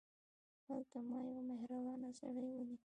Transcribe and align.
هلته 0.67 0.97
ما 1.09 1.19
یو 1.31 1.39
مهربان 1.49 1.99
سړی 2.19 2.49
ولید. 2.53 2.79